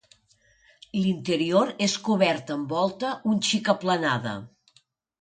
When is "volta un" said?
2.79-3.39